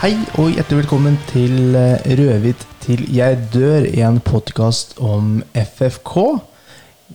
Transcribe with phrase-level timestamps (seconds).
[0.00, 6.14] Hei og hjertelig velkommen til eh, Rødhvit til jeg dør, en podkast om FFK.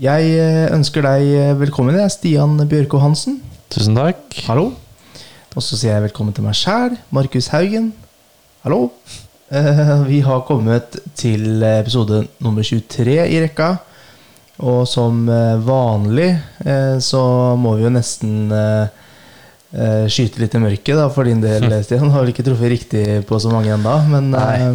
[0.03, 3.39] Jeg eh, ønsker deg eh, velkommen, jeg Stian Bjørko Hansen.
[3.73, 4.21] Tusen takk.
[4.45, 4.67] Hallo.
[5.55, 7.87] Og så sier jeg velkommen til meg sjæl, Markus Haugen.
[8.61, 8.91] Hallo.
[10.11, 13.71] Vi har kommet til episode nummer 23 i rekka.
[14.61, 15.25] Og som
[15.65, 16.35] vanlig
[17.01, 17.23] så
[17.57, 18.53] må vi jo nesten
[19.75, 22.11] eh, skyte litt i mørket da, for din del, Stian.
[22.13, 24.69] Har vel ikke truffet riktig på så mange ennå, men eh,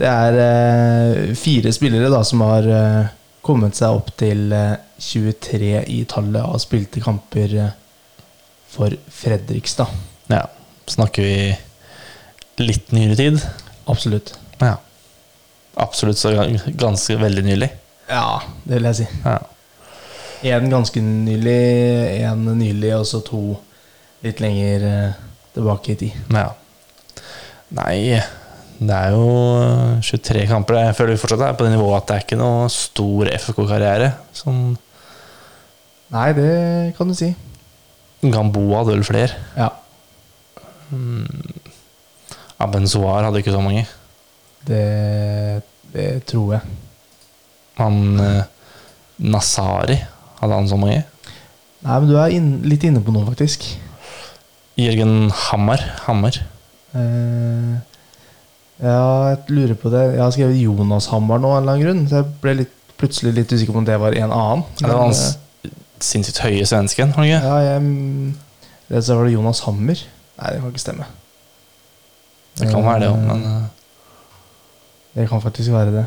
[0.00, 2.66] det er uh, fire spillere da som har
[3.44, 7.52] kommet seg opp til eh, 23 i tallet av spilte kamper
[8.74, 9.90] for Fredrikstad.
[10.32, 10.46] Ja.
[10.90, 13.40] Snakker vi litt nyere tid?
[13.90, 14.34] Absolutt.
[14.62, 14.78] Ja.
[15.80, 16.32] Absolutt så
[16.78, 17.70] ganske veldig nylig.
[18.08, 19.06] Ja, det vil jeg si.
[19.24, 19.38] Ja.
[20.54, 21.60] Én ganske nylig,
[22.20, 23.42] én nylig, og så to
[24.24, 25.18] litt lenger eh,
[25.56, 26.20] tilbake i tid.
[26.34, 26.50] ja.
[27.74, 28.20] Nei,
[28.78, 29.24] det er jo
[30.04, 30.76] 23 kamper.
[30.78, 34.12] Jeg føler vi fortsatt er på det nivået at det er ikke noe stor FFK-karriere.
[34.36, 34.76] Sånn
[36.14, 36.50] Nei, det
[36.94, 37.32] kan du si.
[38.22, 39.40] Gamboa hadde vel flere.
[39.58, 39.72] Ja,
[42.62, 43.86] Abenzoar hadde ikke så mange.
[44.68, 46.62] det, det tror jeg.
[47.80, 48.44] Han eh,
[49.18, 49.98] Nasari
[50.38, 51.02] hadde han så mange.
[51.84, 53.66] Nei, men du er inn, litt inne på noe, faktisk.
[54.80, 55.82] Jørgen Hammer.
[56.06, 56.38] Hammer.
[56.94, 57.78] Uh,
[58.82, 58.98] ja,
[59.30, 60.02] jeg lurer på det.
[60.16, 62.72] Jeg har skrevet Jonas Hammer nå av en eller annen grunn, så jeg ble litt,
[62.98, 64.64] plutselig litt usikker på om det var en annen.
[64.80, 65.22] Ja, det var hans
[66.04, 67.52] sinnssykt høye svensken, var det eh, ikke?
[67.52, 70.02] ja, jeg, det så var det Jonas Hammer.
[70.34, 71.06] Nei, det kan ikke stemme.
[72.58, 73.62] Det kan være det òg, Eh, men uh,
[75.14, 76.06] Det kan faktisk være det.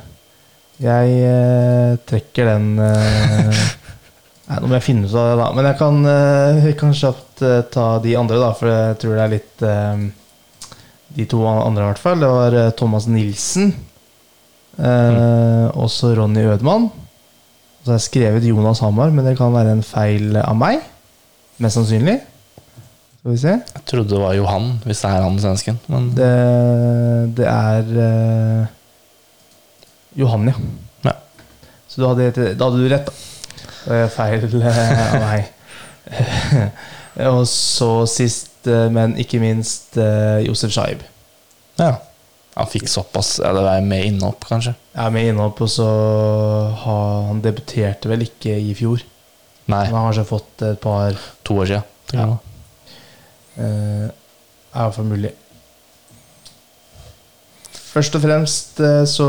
[0.83, 3.63] Jeg uh, trekker den eh,
[4.47, 5.47] Nei, Nå må jeg finne ut av det, da.
[5.55, 9.15] Men jeg kan, uh, kanskje kan kjapt eh, ta de andre, da, for jeg tror
[9.15, 10.07] det er litt uh,
[11.17, 12.19] De to andre, i hvert fall.
[12.19, 13.73] Det var eh, Thomas Nilsen.
[14.77, 15.71] Mm.
[15.73, 16.91] Også Ronny Ødmann.
[17.81, 20.83] Så har jeg skrevet Jonas Hamar, men det kan være en feil av meg.
[21.57, 22.19] Mest sannsynlig.
[23.17, 23.55] Skal vi se.
[23.57, 25.79] jeg trodde det var Johan, hvis det er han svensken.
[25.89, 26.29] Men Det,
[27.39, 28.69] det er
[30.19, 30.53] Johan, ja.
[31.07, 31.15] Ja.
[31.87, 34.03] Så du hadde, da hadde du rett, da.
[34.13, 35.49] Feil av meg.
[37.25, 41.03] Og så sist, eh, men ikke minst, eh, Josef Shaib.
[41.79, 41.95] ja.
[42.57, 44.71] Han fikk såpass Eller er var med innhopp, kanskje.
[44.95, 45.85] Ja, med innhopp, og så
[46.81, 49.03] har han debuterte vel ikke i fjor.
[49.67, 51.13] Nei, Han har kanskje fått et par
[51.45, 51.83] to år siden.
[52.13, 52.37] Ja.
[53.57, 55.33] eh, Er i hvert fall mulig.
[57.73, 59.27] Først og fremst eh, så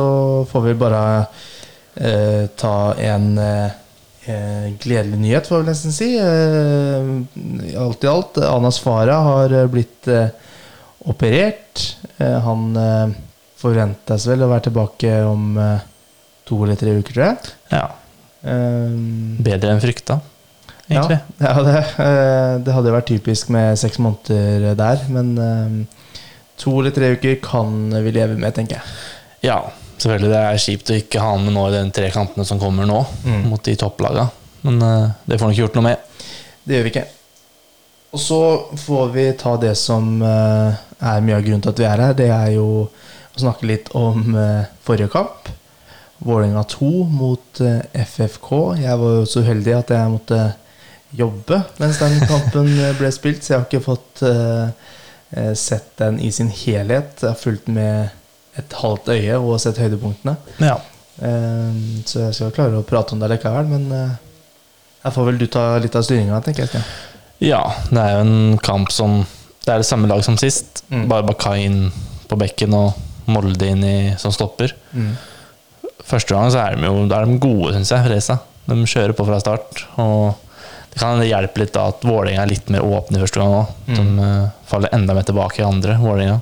[0.51, 1.03] får vi bare
[1.97, 3.71] eh, ta en eh, eh,
[4.83, 6.09] gledelig nyhet, får vi nesten si.
[6.21, 8.39] Eh, alt i alt.
[8.45, 10.29] Anas Farah har eh, blitt eh,
[11.09, 11.85] operert.
[12.19, 13.15] Eh, han eh,
[13.59, 15.87] forventes vel å være tilbake om eh,
[16.49, 17.55] to eller tre uker, tror jeg.
[17.73, 17.85] Ja.
[18.49, 18.99] Eh,
[19.49, 20.21] Bedre enn frykta,
[20.89, 21.19] egentlig.
[21.41, 25.75] ja, ja det, eh, det hadde vært typisk med seks måneder der, men eh,
[26.59, 28.97] to eller tre uker kan vi leve med, tenker jeg.
[29.51, 29.61] Ja.
[30.03, 30.31] Selvfølgelig.
[30.33, 32.87] Det er kjipt å ikke ha han med nå i de tre kampene som kommer
[32.89, 33.49] nå, Mm.
[33.51, 34.29] mot de topplaga.
[34.67, 35.97] Men uh, det får han ikke gjort noe med.
[36.65, 37.07] Det gjør vi ikke.
[38.13, 38.41] Og så
[38.87, 42.15] får vi ta det som uh, er mye av grunnen til at vi er her.
[42.19, 45.51] Det er jo å snakke litt om uh, forrige kamp.
[46.25, 47.61] Vålerenga 2 mot
[47.95, 48.51] FFK.
[48.83, 50.41] Jeg var jo så uheldig at jeg måtte
[51.15, 54.25] jobbe mens den kampen ble spilt, så jeg har ikke fått
[55.61, 57.23] sett den i sin helhet.
[57.23, 58.09] Jeg har fulgt med
[58.59, 60.37] et halvt øye og sett høydepunktene.
[60.63, 60.77] Ja.
[61.23, 64.17] Eh, så jeg skal klare å prate om det likevel, men eh,
[65.05, 66.83] jeg får vel du ta litt av styringa, tenker jeg.
[67.49, 69.21] Ja, det er jo en kamp som
[69.65, 70.83] Det er det samme lag som sist.
[70.91, 71.05] Mm.
[71.11, 71.91] Bare Bakai inn
[72.29, 72.95] på bekken og
[73.29, 74.73] Molde inn i, som stopper.
[74.97, 75.11] Mm.
[76.09, 78.39] Første gang så er de jo da er de gode, syns jeg, Fresa.
[78.69, 79.83] De kjører på fra start.
[80.01, 80.33] Og
[80.95, 83.75] det kan hjelpe litt da at Vålerenga er litt mer åpne i første gang òg.
[83.91, 84.19] De Mm.
[84.25, 86.41] eh, faller enda mer tilbake i andre, Vålerenga.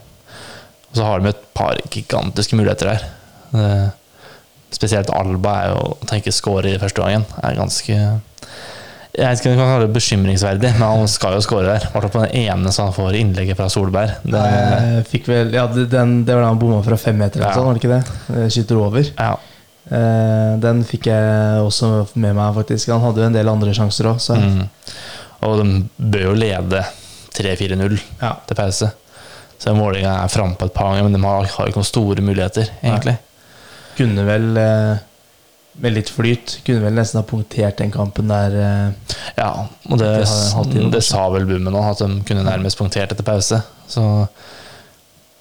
[0.91, 3.07] Og så har de et par gigantiske muligheter her.
[3.57, 3.89] Eh,
[4.75, 7.27] spesielt Alba er jo å tenke skåre i første gangen.
[7.43, 7.97] Er ganske
[9.17, 11.87] Jeg vet ikke kalle det bekymringsverdig, men han skal jo skåre der.
[11.93, 14.13] Var hvert på den ene som han får innlegget fra Solberg.
[14.29, 14.43] Det,
[15.09, 17.57] fikk vel, ja, den, det var da han bomma fra fem meter, eller Ja.
[17.57, 18.53] sånn, var det ikke det?
[18.53, 19.09] Skyter over.
[19.17, 19.37] ja,
[19.87, 22.91] Eh, den fikk jeg også med meg, faktisk.
[22.91, 24.63] Han hadde jo en del andre sjanser òg, mm.
[25.47, 25.67] Og de
[26.01, 26.81] bør jo lede
[27.37, 28.33] 3-4-0 ja.
[28.49, 28.91] til pause.
[29.59, 32.25] Så Vålerenga er framme på et par ganger, men de har, har ikke noen store
[32.25, 33.17] muligheter, egentlig.
[33.97, 34.99] Kunne vel eh,
[35.81, 38.55] med litt flyt kunne vel nesten ha punktert den kampen der.
[38.61, 39.51] eh, Ja,
[39.89, 40.11] og det,
[40.73, 43.63] Det det sa vel Bummen òg, at de kunne nærmest punktert etter pause.
[43.89, 44.05] Så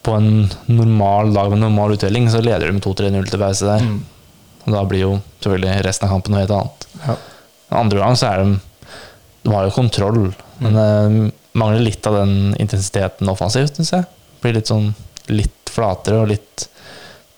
[0.05, 3.81] på en normal dag med normal uttelling, så leder de med 2-3-0 til pause der.
[3.81, 4.03] Mm.
[4.65, 5.13] Og da blir jo
[5.43, 6.85] selvfølgelig resten av kampen noe helt annet.
[7.05, 7.15] Ja.
[7.81, 8.59] Andre gang så er de
[9.45, 10.21] De har jo kontroll,
[10.63, 14.05] men det mangler litt av den intensiteten offensivt, syns jeg.
[14.43, 14.91] Blir litt sånn
[15.31, 16.67] litt flatere og litt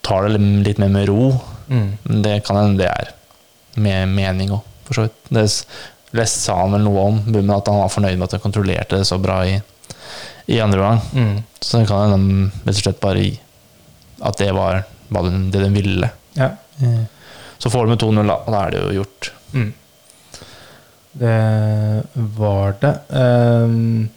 [0.07, 1.33] Tar det litt mer med ro.
[1.67, 1.87] Mm.
[2.23, 3.09] Det kan hende det er
[3.75, 5.17] med mening òg, for så vidt.
[5.35, 5.65] Det s-
[6.31, 9.03] sa han vel noe om, Bummen, at han var fornøyd med at han kontrollerte det
[9.09, 9.57] så bra i,
[10.47, 11.01] i andre gang.
[11.11, 11.43] Mm.
[11.59, 13.33] Så det kan hende rett og slett bare gi
[14.21, 16.09] at det var det den de ville.
[16.39, 16.53] Ja.
[17.59, 19.31] Så får du med 2-0, da, og da er det jo gjort.
[19.51, 19.73] Mm.
[21.17, 22.03] Det
[22.37, 22.93] var det.
[23.09, 24.09] Um,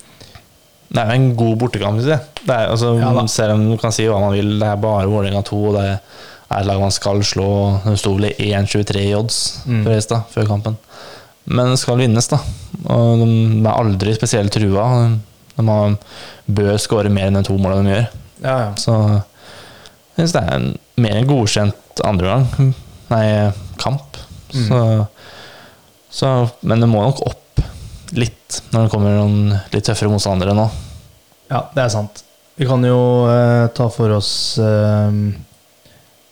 [0.91, 2.21] Det er jo en god bortekamp, synes.
[2.45, 5.07] Det er, altså, Ja selv om du kan si hva man vil, det er bare
[5.07, 7.47] Vålerenga 2, og det er et lag man skal slå.
[7.85, 9.87] Det sto vel i 1,23 i odds Mm.
[9.87, 10.01] i
[10.35, 10.77] før kampen.
[11.47, 12.39] Men det skal vinnes, da.
[12.89, 15.17] Og de er aldri spesielt trua.
[15.57, 15.97] De har,
[16.51, 18.09] bør skåre mer enn de to målene de gjør.
[18.43, 18.75] ja, ja.
[18.75, 19.23] Så
[20.17, 22.75] jeg syns det er en mer enn godkjent andre gang.
[23.11, 24.17] Nei, kamp.
[24.53, 24.67] Mm.
[24.67, 25.07] Så,
[26.11, 27.63] så, men det må nok opp
[28.19, 30.67] litt når det kommer noen litt tøffere motstandere nå.
[31.51, 32.25] Ja, det er sant.
[32.59, 32.99] Vi kan jo
[33.31, 35.21] eh, ta for oss eh,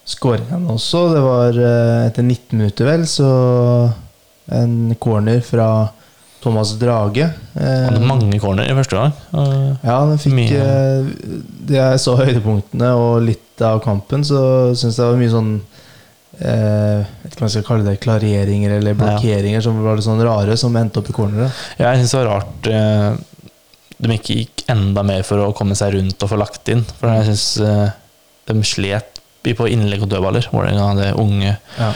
[0.09, 1.05] skåringen også.
[1.15, 3.31] Det var eh, etter 19 minutter, vel, så
[4.53, 5.69] en corner fra
[6.43, 7.31] Thomas Drage.
[7.55, 9.17] Han Hadde mange corner i første gang.
[9.83, 11.11] ja, den fikk eh,
[11.75, 15.53] jeg så høydepunktene og litt av kampen, så syns jeg det var mye sånn
[16.41, 20.23] eh, vet ikke hva jeg skal kalle det, klareringer eller blokkeringer som var litt sånn
[20.25, 21.65] rare, som endte opp i corneret.
[21.81, 23.11] Ja, jeg syns det var rart eh,
[23.99, 26.85] de ikke gikk enda mer for å komme seg rundt og få lagt inn.
[27.01, 27.89] For jeg syns eh,
[28.51, 29.15] de slet
[29.49, 31.87] på innlegg og dødballer, Vålerenga, det unge Ja,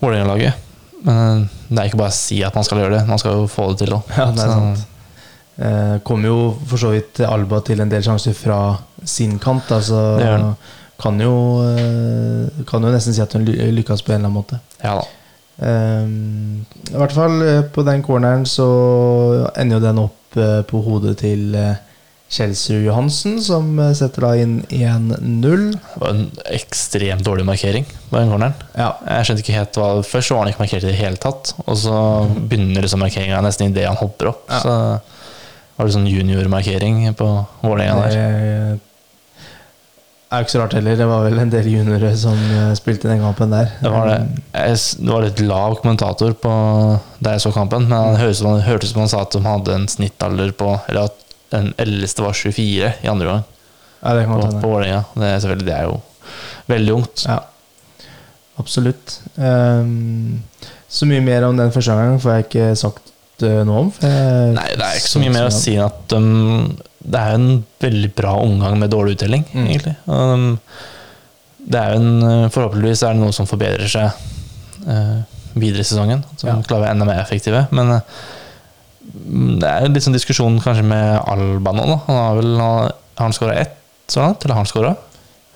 [0.00, 0.70] Vålerenga-laget.
[1.04, 3.36] Men eh, det er ikke bare å si at man skal gjøre det, man skal
[3.36, 4.14] jo få det til òg.
[4.16, 4.86] ja det er sant.
[5.62, 8.60] Eh, kom jo for så vidt Alba til en del sjanser fra
[9.04, 9.68] sin kant.
[9.76, 10.54] Altså, Det gjør han.
[11.00, 11.34] Kan, jo,
[11.72, 14.60] eh, kan jo nesten si at hun lykkes på en eller annen måte.
[14.82, 15.08] Ja da.
[15.62, 18.66] Um, I hvert fall eh, på den corneren så
[19.54, 21.52] ender jo den opp eh, på hodet til
[22.32, 25.66] Kjelsrud Johansen, som setter da inn 1-0.
[25.76, 26.24] Det var en
[26.56, 28.56] ekstremt dårlig markering på den corneren.
[28.72, 31.20] Ja, Jeg skjønte ikke helt hva Først så var han ikke markert i det hele
[31.20, 31.98] tatt, og så
[32.40, 34.46] begynner liksom markeringa nesten idet han hopper opp.
[34.48, 34.62] Ja.
[34.64, 34.78] Så
[35.76, 37.28] var det sånn juniormarkering på
[37.60, 38.80] Vålerenga der.
[40.32, 40.94] Det er jo ikke så rart heller.
[40.96, 43.68] Det var vel en del juniorer som eh, spilte den kampen der.
[43.82, 44.14] Det var det.
[44.56, 46.52] Jeg, det var litt lav kommentator på
[47.20, 49.42] da jeg så kampen, men det hørtes ut som han- som han sa at de
[49.44, 51.18] hadde en snittalder på Eller at
[51.52, 53.42] den eldste var 24 i andre gang
[54.02, 55.04] Ja, det kan på, på Vålerenga.
[55.14, 56.00] Det, er det er jo
[56.72, 57.24] veldig ungt.
[57.28, 57.36] Ja,
[58.58, 59.18] absolutt.
[59.36, 60.40] Um,
[60.88, 63.92] så mye mer om den første gangen får jeg ikke sagt eh, noe om.
[64.56, 66.72] Nei, det er ikke så mye mer å si enn at um,
[67.04, 69.66] det er jo en veldig bra omgang med dårlig uttelling, Mm.
[69.66, 69.96] egentlig.
[70.06, 70.58] Um,
[71.62, 74.10] det er jo en, uh, forhåpentligvis er det noe som forbedrer seg
[74.86, 75.22] uh,
[75.54, 76.24] videre i sesongen.
[76.36, 76.54] Som Ja.
[76.62, 77.66] klarer å være enda mer effektive.
[77.70, 78.00] Men uh,
[79.60, 81.86] det er litt sånn diskusjon kanskje med Alba nå.
[81.86, 81.98] Da.
[82.06, 83.76] Han har vel har han skåra ett
[84.08, 84.44] så langt?
[84.44, 84.94] Eller har han skåra?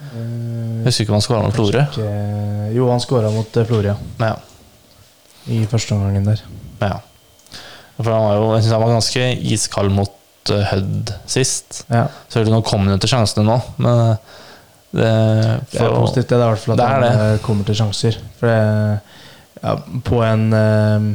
[0.00, 1.83] Uh, Jeg husker ikke om han skåra mot Florø.
[2.76, 4.35] Jo, han skåra mot eh, Florø ja, ja.
[5.49, 6.43] i første omgangen der.
[6.83, 6.99] Ja.
[7.97, 10.12] For han var jo, jeg syns han var ganske iskald mot
[10.55, 11.85] uh, Hødd sist.
[11.91, 14.17] Ja, Selvfølgelig nå kommer han til sjansene nå, men det,
[14.97, 15.12] det,
[15.73, 17.12] det er positivt, det, er i hvert fall at han det.
[17.26, 18.19] eh, kommer til sjanser.
[18.38, 19.00] For det,
[19.62, 19.76] ja,
[20.07, 21.07] på en eh,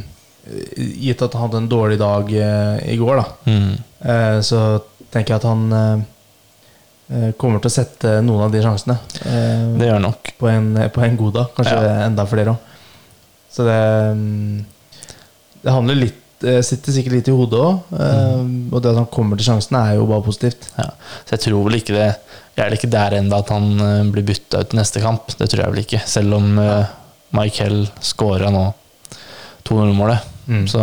[1.01, 3.75] Gitt at han hadde en dårlig dag eh, i går, da, Mm.
[4.01, 4.61] eh, så
[5.13, 6.01] tenker jeg at han eh,
[7.13, 8.95] eh, kommer til å sette noen av de sjansene.
[9.21, 10.31] eh, Det gjør nok.
[10.41, 11.51] på en, på en god dag.
[11.57, 11.93] Kanskje Ja.
[12.07, 12.67] enda flere òg.
[13.51, 13.79] Så det
[14.15, 14.65] mm,
[15.61, 16.20] Det handler litt
[16.65, 17.91] sitter sikkert litt i hodet òg.
[17.93, 18.53] Mm.
[18.71, 20.69] Og det at han kommer til sjansen, er jo bare positivt.
[20.77, 20.89] Ja.
[21.25, 24.10] Så jeg tror vel ikke det Jeg er vel ikke der ennå at han uh,
[24.12, 25.31] blir bytta ut neste kamp.
[25.39, 26.01] Det tror jeg vel ikke.
[26.10, 26.89] Selv om uh,
[27.38, 28.65] Michael scora nå
[29.69, 30.27] 200-målet.
[30.51, 30.65] Mm.
[30.67, 30.81] Så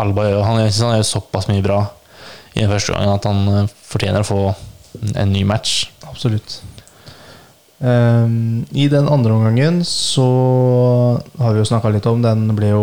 [0.00, 1.80] Alba gjør, han, han gjør såpass mye bra
[2.52, 4.42] i den første gangen at han fortjener å få
[5.14, 5.86] en ny match.
[6.10, 6.60] Absolutt.
[7.80, 10.24] Ehm, I den andre omgangen så
[11.40, 12.82] har vi jo snakka litt om Den ble jo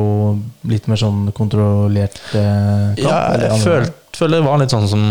[0.65, 3.03] litt mer sånn kontrollert eh, kamp.
[3.03, 5.03] Ja, jeg følte, føl, føler det var litt sånn som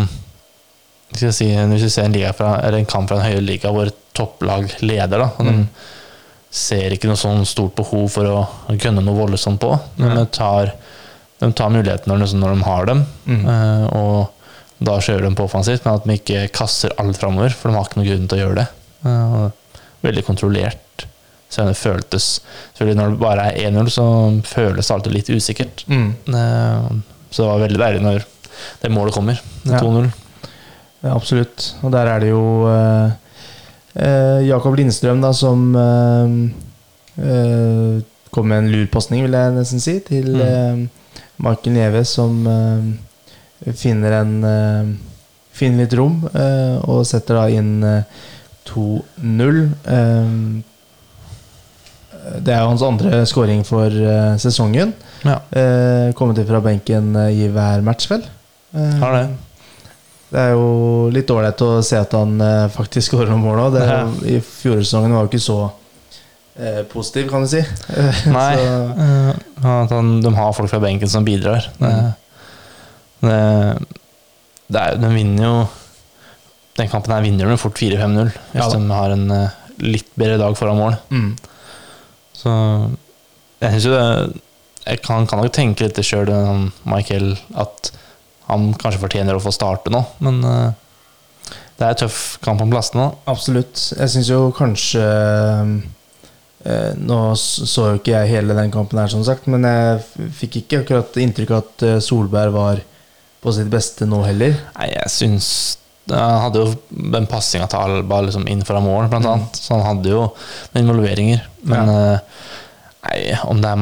[1.13, 3.71] skal jeg si, Hvis du ser en, liga fra, en kamp fra en høyere liga
[3.73, 5.61] hvor topplag leder, da, og Mm.
[5.63, 8.41] de ser ikke noe sånn stort behov for å
[8.75, 9.71] gønne noe voldsomt på.
[10.01, 10.71] Men de tar,
[11.39, 13.45] de tar mulighetene når, når de har dem, Mm.
[13.47, 14.31] eh, og
[14.83, 17.85] da kjører de på offensivt, men at de ikke kaster alt framover, for de har
[17.87, 18.67] ikke noen grunn til å gjøre det.
[19.07, 19.51] Uh,
[20.09, 21.07] veldig kontrollert.
[21.49, 22.41] Så det føltes
[22.75, 24.05] Selvfølgelig Når det bare er 1-0, så
[24.45, 25.85] føles det alltid litt usikkert.
[25.87, 26.09] Mm.
[26.29, 26.89] Eh,
[27.31, 28.25] Så det var veldig deilig når
[28.83, 29.41] det målet kommer.
[29.67, 30.11] 2-0.
[31.05, 31.75] Ja, absolutt.
[31.85, 33.11] Og der er det jo eh,
[33.97, 36.33] Eh, Jakob Lindstrøm, da, som eh,
[37.25, 40.43] eh, kom med en lurpasning, vil jeg nesten si, til Mm.
[40.45, 42.43] eh, Michael Neves, som
[43.73, 44.99] finner en
[45.57, 46.19] Finner litt rom
[46.85, 48.03] og setter da inn eh,
[48.71, 49.61] 2-0.
[49.87, 50.31] Eh,
[52.43, 54.95] det er jo hans andre scoring for eh, sesongen.
[55.27, 58.23] Ja, Eh, kommet inn fra benken i hver match, vel.
[58.77, 59.25] Har det.
[60.31, 62.37] det er jo litt ålreit å se at han
[62.75, 63.79] faktisk skårer noen mål òg.
[63.81, 64.03] Ja.
[64.29, 65.59] I fjorårssesongen var jo ikke så
[66.93, 67.63] positiv, kan du si.
[68.37, 68.53] Nei.
[69.89, 71.71] så, de har folk fra benken som bidrar.
[71.81, 71.95] Det,
[73.25, 73.41] det,
[74.69, 75.57] det er, de vinner jo
[76.77, 80.39] Den kampen her vinner de fort 4-5-0 hvis Ja de har en uh, litt bedre
[80.41, 80.97] dag foran mål.
[81.11, 81.31] mm,
[82.37, 82.53] Så
[83.61, 84.43] jeg syns jo det
[84.87, 86.29] Jeg kan, kan nok tenke litt sjøl,
[86.87, 87.91] Michael, at
[88.47, 90.71] han kanskje fortjener å få starte nå, men uh,
[91.77, 93.09] det er en tøff kamp om plassene.
[93.29, 93.81] absolutt.
[93.99, 99.23] Jeg syns jo kanskje uh, Nå så jo ikke jeg hele den kampen her, som
[99.27, 102.81] sagt, men jeg fikk ikke akkurat inntrykk av at eh, Solberg var
[103.45, 104.57] på sitt beste nå heller.
[104.75, 105.49] Nei, jeg syns
[106.09, 106.75] Han hadde jo
[107.13, 109.33] den passinga til Alba liksom inn fra mål, blant Mm.
[109.33, 109.57] annet.
[109.59, 110.29] Så han hadde jo
[110.79, 111.41] involveringer.
[111.65, 112.19] Men ja.
[113.09, 113.81] nei, om det er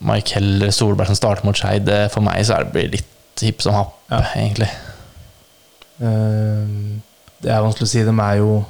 [0.00, 3.74] Michael eller Solberg som starter mot Skeid, for meg så er det litt hipp som
[3.74, 4.22] happ, Ja.
[4.36, 4.70] egentlig.
[6.00, 6.66] Eh,
[7.42, 8.02] det er vanskelig å si.
[8.06, 8.64] De er jo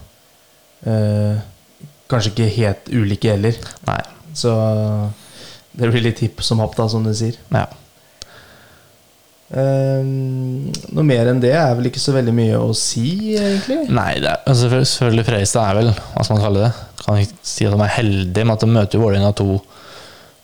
[0.86, 1.38] eh,
[2.10, 3.56] kanskje ikke helt ulike heller.
[3.88, 4.00] Nei.
[4.36, 4.50] Så
[5.76, 7.36] det blir litt hipp som happ, da, som du sier.
[7.54, 7.66] Ja.
[9.52, 10.00] Eh,
[10.94, 13.84] noe mer enn det er vel ikke så veldig mye å si, egentlig.
[13.92, 16.72] Nei, det er, altså, selvfølgelig- Fredrikstad er vel, hva skal man kalle det,
[17.04, 19.60] kan ikke si at de er heldige med at de møter Vålerenga 2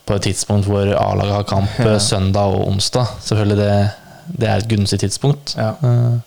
[0.06, 1.98] på et tidspunkt hvor A-laget har kamp Ja.
[1.98, 3.06] søndag og onsdag.
[3.22, 3.92] Selvfølgelig det,
[4.38, 5.54] det er et gunstig tidspunkt.
[5.56, 5.72] Ja.
[5.82, 6.20] Uh,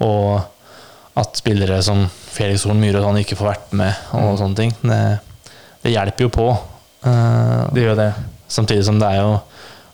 [0.00, 0.42] og
[1.16, 4.38] at spillere som Felix Horn Myhre og sånn ikke får vært med, og Mm.
[4.38, 5.20] sånne ting, det,
[5.82, 6.48] det hjelper jo på.
[7.04, 8.14] Uh, Det gjør det.
[8.48, 9.40] Samtidig som det er jo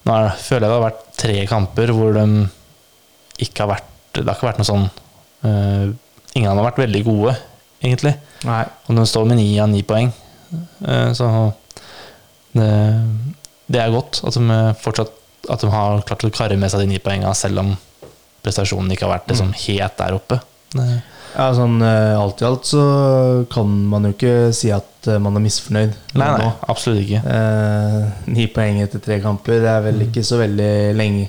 [0.02, 2.26] Nå er, føler jeg det har vært tre kamper hvor de
[3.42, 4.86] ikke har vært Det har ikke vært noe sånn
[5.46, 5.86] uh,
[6.32, 7.34] Ingen har vært veldig gode,
[7.84, 8.14] egentlig.
[8.48, 8.62] Nei.
[8.88, 10.08] Og de står med ni av ni poeng.
[10.80, 11.28] Uh, så
[12.56, 12.68] det,
[13.72, 15.12] det er godt at de fortsatt
[15.52, 17.74] At de har klart å karre med seg de ni poengene, selv om
[18.42, 20.38] prestasjonen ikke har vært liksom, helt der oppe.
[21.32, 22.80] Ja, sånn eh, alt i alt så
[23.52, 27.22] kan man jo ikke si at eh, man er misfornøyd nei, nei, absolutt ikke.
[27.24, 31.22] Eh, ni poeng etter tre kamper, det er vel ikke så veldig lenge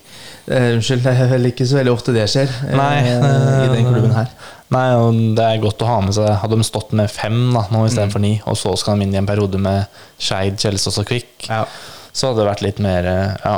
[0.52, 3.88] eh, Unnskyld, det er vel ikke så veldig ofte det skjer eh, Nei, i den
[3.94, 4.34] klubben her.
[4.76, 7.64] Nei, og det er godt å ha med seg Hadde de stått med fem da,
[7.72, 8.28] nå istedenfor Mm.
[8.28, 9.86] ni, og så skal de inn i en periode med
[10.20, 11.64] Skeid, Kjelsås og Kvikk, Ja.
[12.12, 13.58] så hadde det vært litt mer eh, Ja,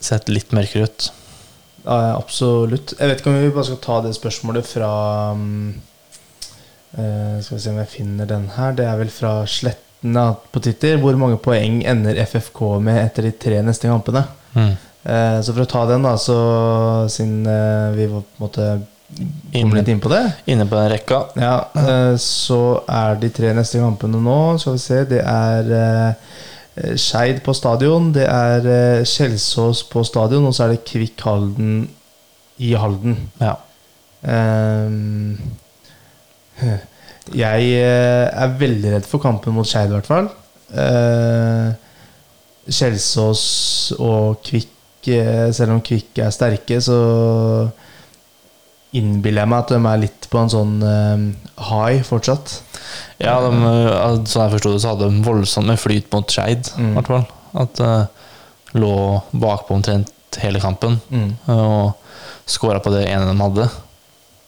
[0.00, 1.08] sett litt mørkere ut.
[1.88, 2.92] Absolutt.
[2.98, 4.90] Jeg vet ikke om vi bare skal ta det spørsmålet fra
[5.36, 5.76] um,
[6.92, 8.74] eh, Skal vi se om jeg finner den her.
[8.76, 10.98] Det er vel fra Slettene på Twitter.
[11.00, 14.26] Hvor mange poeng ender FFK med etter de tre neste kampene?
[14.52, 14.76] Mm.
[15.08, 16.38] Eh, så for å ta den, da, så
[17.08, 18.70] siden eh, vi på en måte
[19.08, 20.20] kom litt inn på det
[20.52, 21.22] inne på den rekka.
[21.40, 21.54] Ja,
[22.20, 25.70] så er de tre neste kampene nå, skal vi se, det er
[27.00, 31.88] Skeid på stadion, det er eh, Kjelsås på stadion, og så er det Kvikk Halden
[32.58, 33.16] i Halden.
[33.40, 33.54] Ja.
[34.22, 35.36] Um,
[37.44, 40.32] jeg eh, er veldig redd for kampen mot Skeid, i hvert fall.
[40.68, 41.76] Uh,
[42.68, 43.42] Kjelsås
[43.98, 46.98] og Kvikk, eh, selv om Kvikk er sterke, så
[48.96, 51.24] innbiller jeg meg at de er litt på en sånn eh,
[51.70, 52.58] high fortsatt.
[53.20, 56.70] Ja, de, eh, sånn jeg forsto det, så hadde de voldsomt med flyt mot Skeid,
[56.78, 57.24] Mm.
[57.58, 58.04] At uh,
[58.76, 61.30] lå bakpå omtrent hele kampen Mm.
[61.48, 61.94] og
[62.46, 63.68] skåra på det ene de hadde.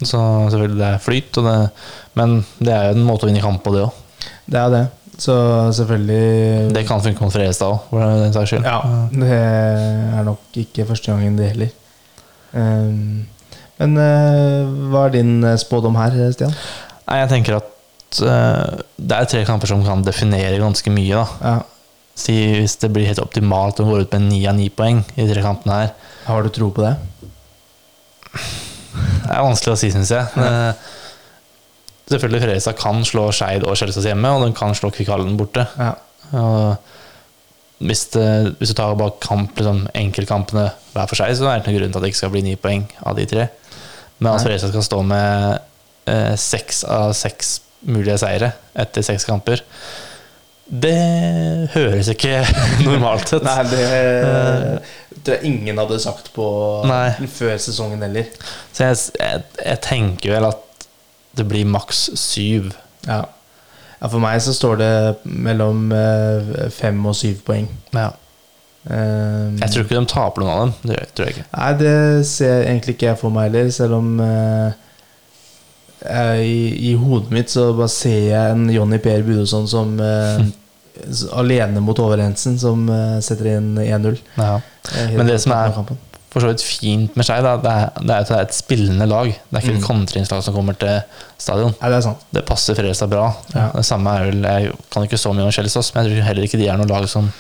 [0.03, 0.21] Så
[0.53, 1.71] selvfølgelig det er flyt, det,
[2.17, 3.93] men det er jo en måte å vinne kamp på, det òg.
[4.47, 4.85] Det er det.
[5.21, 5.35] Så
[5.77, 8.65] selvfølgelig Det kan funke mot Fredrikstad òg, for den saks skyld.
[8.65, 8.79] Ja,
[9.13, 11.75] det er nok ikke første gangen det heller.
[12.53, 13.27] Um,
[13.81, 16.53] men uh, hva er din eh, spådom her, Stian?
[17.09, 17.69] Nei, jeg tenker at
[18.19, 21.15] eh, det er tre kamper som kan definere ganske mye.
[21.15, 21.59] da Ja.
[22.21, 25.23] Si Hvis det blir helt optimalt å gå ut med ni av ni poeng i
[25.23, 25.93] de tre kampene her.
[26.27, 26.97] Har du tro på det?
[28.35, 30.27] Det er vanskelig å si, syns jeg.
[30.37, 30.73] Ja.
[32.11, 35.63] Selvfølgelig Fredrikstad kan slå Skeid og Kjelsås hjemme, og den kan slå Kvikkhallen borte.
[35.79, 35.95] Ja.
[37.81, 38.27] Hvis, det,
[38.59, 41.79] hvis du tar bak kamp, liksom, enkeltkampene hver for seg, så er det ikke noen
[41.81, 43.47] grunn til at det ikke skal bli ni poeng av de tre.
[44.19, 44.45] Men at Nei.
[44.49, 45.61] Fredrikstad skal stå med
[46.11, 49.63] eh, seks av seks mulige seire etter seks kamper,
[50.71, 50.95] det
[51.75, 52.45] høres ikke
[52.87, 53.43] normalt ut.
[53.43, 53.87] Nei, det
[55.25, 56.47] tror jeg ingen hadde sagt på
[56.89, 57.11] Nei.
[57.29, 58.29] før sesongen heller.
[58.73, 60.87] Så jeg, jeg, jeg tenker vel at
[61.39, 62.71] det blir maks syv
[63.07, 63.21] Ja.
[64.01, 64.93] ja, for meg så står det
[65.25, 67.69] mellom eh, fem og syv poeng.
[67.97, 68.11] Ja.
[68.85, 70.73] Um, Jeg tror ikke de taper noen av dem.
[70.91, 71.49] Det tror jeg ikke.
[71.53, 71.97] Nei, det
[72.31, 74.31] ser egentlig ikke jeg for meg heller, selv om eh,
[74.71, 74.79] jeg,
[76.09, 80.45] i, I hodet mitt så bare ser jeg en Jonny Per Budosson som eh,
[81.37, 84.17] alene mot Overhensen, som eh, setter inn 1-0.
[84.39, 84.61] Ja.
[84.97, 85.75] Eh, Men det som er-.
[86.31, 88.55] For så vidt fint med seg da, det er, det er at det er et
[88.55, 89.33] spillende lag.
[89.35, 89.87] Det er ikke et Mm.
[89.89, 91.01] kontringslag som kommer til
[91.43, 91.73] stadion.
[91.81, 92.21] Ja, det er sant.
[92.31, 93.25] Det passer Fredrikstad bra.
[93.51, 93.65] Ja.
[93.75, 96.47] Det samme er vel, Jeg kan ikke så mye om Kjelsås, men jeg tror heller
[96.47, 97.33] ikke de er noe lag som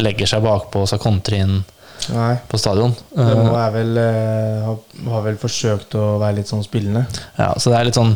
[0.00, 1.58] legger seg bakpå og skal kontre inn
[2.14, 2.36] Nei.
[2.48, 2.94] på stadion.
[3.12, 4.68] Det må Eh, er vel, eh,
[5.10, 7.04] har, vel forsøkt å være litt sånn spillende.
[7.36, 8.14] Ja, så det er litt sånn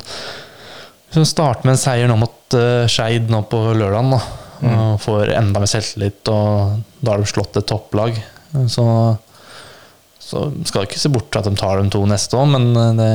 [1.10, 4.22] Hvis man starter med en seier nå mot uh, Skeid nå på lørdagen, da,
[4.62, 4.72] Mm.
[4.78, 8.14] og får enda mer selvtillit, og da har de slått et topplag,
[8.70, 8.84] så,
[10.22, 12.68] så skal du ikke se bort fra at de tar dem to neste år, men
[12.96, 13.08] det,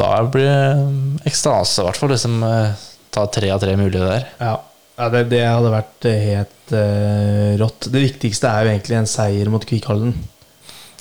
[0.00, 4.24] da blir det ekstase, i hvert fall, eh, tar tre av tre mulige der.
[4.40, 4.56] Ja,
[4.98, 7.88] ja det, det hadde vært eh, helt uh, rått.
[7.92, 10.12] Det viktigste er jo egentlig en seier mot Kvikkhallen.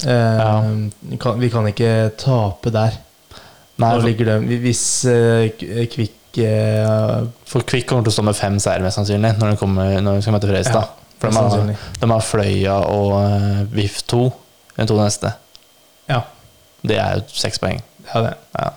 [0.03, 0.51] Uh, Ja.
[1.01, 2.99] vi, kan, vi kan ikke tape der.
[3.77, 5.49] Nei, for, ligger det, hvis uh,
[5.89, 9.59] Kvikk eh, for Kvikk kommer til å stå med fem seier, mest sannsynlig, når de,
[9.61, 10.95] kommer, når de skal møte Fredrikstad.
[11.21, 14.23] for de har, de har Fløya og uh, VIF 2,
[14.77, 15.33] de to neste.
[16.09, 16.23] Ja,
[16.87, 17.81] Det er jo seks poeng.
[18.13, 18.33] er det.
[18.57, 18.67] Ja.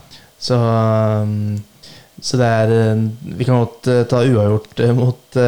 [0.41, 1.61] Så, um,
[2.21, 3.03] så det er eh,
[3.39, 5.39] Vi kan godt eh, ta uavgjort eh, mot,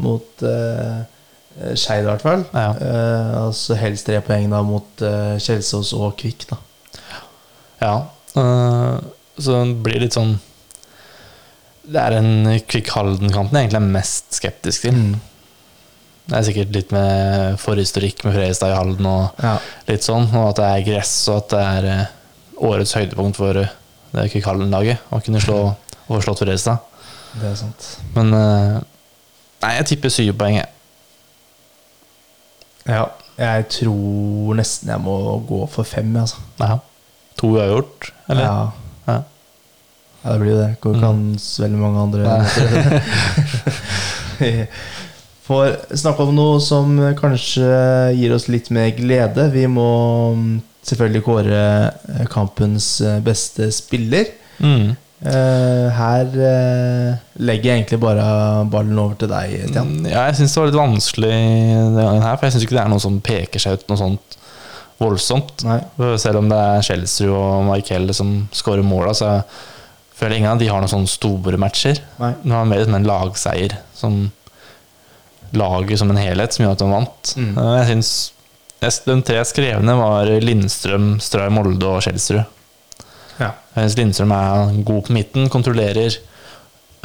[0.00, 1.00] mot uh,
[1.76, 2.44] Skeid, i hvert fall.
[2.54, 2.70] Ja.
[2.74, 6.60] Uh, altså helst tre poeng da mot uh, Kjelsås og Kvikk, da.
[7.80, 7.94] Ja,
[8.30, 9.00] Uh,
[9.42, 10.36] så det blir litt sånn
[11.90, 15.00] Det er en Kvikk Halden-kampen jeg egentlig er mest skeptisk til.
[16.30, 19.56] Det er sikkert litt med forhistorikk med Fredrikstad i Halden og Ja.
[19.88, 22.12] litt sånn, og at det er gress, og at det er
[22.70, 25.58] årets høydepunkt for det Kvikk Halden-laget å kunne slå
[26.10, 26.82] og slått Fredrikstad.
[27.40, 27.88] Det er sant.
[28.16, 28.76] Men øh,
[29.62, 30.68] Nei, jeg tipper syv poeng, jeg.
[32.88, 33.02] Ja,
[33.38, 35.14] jeg tror nesten jeg må
[35.48, 36.40] gå for fem, altså.
[36.58, 36.78] Ja.
[37.40, 38.42] To uavgjort, eller?
[38.44, 38.70] Ja.
[39.10, 39.18] Ja.
[40.24, 40.70] ja, det blir jo det.
[40.80, 41.20] Går ikke Mm.
[41.20, 42.22] an så veldig mange andre.
[45.50, 47.68] Får snakke om noe som kanskje
[48.16, 49.48] gir oss litt mer glede.
[49.54, 49.86] Vi må
[50.36, 50.50] mm,
[50.86, 54.30] selvfølgelig kåre eh, kampens eh, beste spiller.
[54.62, 54.92] Mm.
[55.20, 58.24] Eh, Her uh, legger jeg egentlig bare
[58.72, 59.90] ballen over til deg, Stian.
[60.00, 62.78] Mm, Ja, jeg syns det var litt vanskelig denne gangen her, for jeg syns ikke
[62.78, 64.38] det er noe som peker seg ut noe sånt
[65.00, 65.64] voldsomt.
[65.64, 65.78] Nei.
[66.20, 69.44] Selv om det er Chelsea og Michael som skårer måla, så jeg
[70.20, 72.00] føler ingen av de har noen sånne store matcher.
[72.20, 72.34] Nei.
[72.42, 73.76] Det var mer som en lagseier.
[73.96, 74.18] Som
[75.56, 77.32] laget som en helhet som gjør at de vant.
[77.40, 77.52] Mm.
[77.58, 78.12] Uh, Jeg synes
[79.04, 82.44] De tre skrevne var Lindstrøm, Stray Molde og Kjelsrud.
[83.40, 83.52] Ja.
[83.74, 86.16] Synes Lindstrøm er god på midten, kontrollerer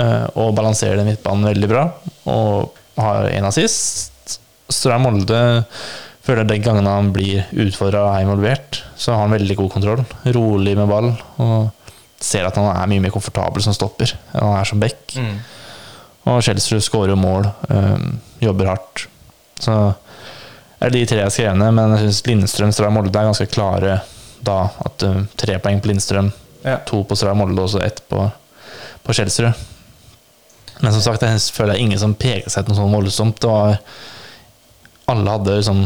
[0.01, 1.85] eh, og balanserer den midtbanen veldig bra.
[2.31, 4.39] Og har en assist.
[4.71, 5.39] Stray Molde
[6.25, 10.05] føler den gangen han blir utfordra og er involvert, så har han veldig god kontroll.
[10.35, 11.11] Rolig med ball.
[11.43, 11.69] Og
[12.25, 15.17] ser at han er mye mer komfortabel som stopper enn han er som back.
[15.19, 15.35] Mm.
[16.31, 18.07] Og Kjelsrud skårer jo mål, Øh,
[18.41, 19.05] jobber hardt.
[19.61, 19.93] Så
[20.81, 23.47] er det de tre jeg skrev ned, men jeg syns Lindstrøm Strand Molde er ganske
[23.51, 23.99] klare
[24.45, 24.59] da.
[24.85, 26.31] At uh, tre poeng på Lindstrøm,
[26.65, 26.79] Ja.
[26.87, 28.23] to på Strøm Molde og så ett på,
[29.05, 29.53] på Kjelsrud.
[30.81, 33.37] Men som sagt, jeg føler jeg ingen som peker seg ut noe sånn voldsomt.
[33.39, 33.77] Det var
[35.13, 35.83] Alle hadde liksom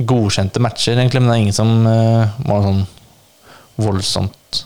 [0.00, 2.80] godkjente matcher, egentlig, men det er ingen som uh, var sånn
[3.80, 4.64] voldsomt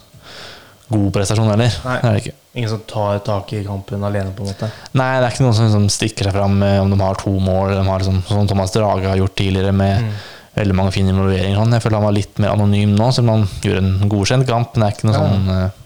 [0.92, 1.74] god prestasjon heller.
[1.84, 1.96] Nei.
[2.00, 2.34] Det er det ikke.
[2.54, 4.68] Ingen som tar tak i kampen alene, på en måte.
[4.94, 7.72] Nei, det er ikke noen som liksom stikker seg fram om de har to mål.
[7.74, 10.14] De har liksom, som Thomas Drage har gjort tidligere, med Mm.
[10.54, 11.58] Veldig mange fine involveringer.
[11.58, 11.72] Han.
[11.74, 14.74] Jeg føler han var litt mer anonym nå, selv om han gjorde en godkjent kamp.
[14.76, 15.24] Men det er ikke noe Ja.
[15.24, 15.80] sånn eh,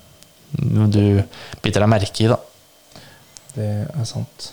[0.88, 1.22] du
[1.62, 2.38] biter deg merke i, da.
[3.54, 4.52] Det er sant.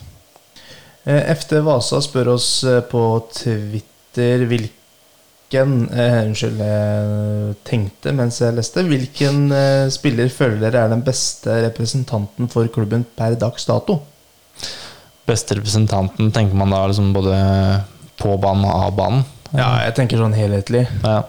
[1.05, 3.01] FD FT Vasa spør oss eh, på
[3.35, 8.83] Twitter hvilken eh, Unnskyld, jeg tenkte mens jeg leste.
[8.89, 13.99] Hvilken eh, spiller føler dere er den beste representanten for klubben per dags dato?
[15.25, 17.37] Beste representanten tenker man da liksom både
[18.17, 19.23] på banen og av banen.
[19.57, 20.85] Ja, jeg tenker sånn helhetlig.
[21.03, 21.23] Ja.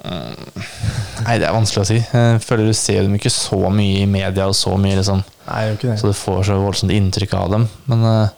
[0.00, 0.62] Mm.
[1.26, 1.98] Nei, det er vanskelig å si.
[2.00, 5.20] Jeg føler du ser dem ikke så mye i media og så mye liksom
[5.50, 5.96] Nei, jeg ikke det.
[6.00, 7.66] Så du får så voldsomt inntrykk av dem.
[7.90, 8.32] Men eh,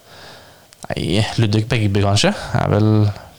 [0.89, 1.05] nei,
[1.39, 2.89] Ludvig Begby kanskje er vel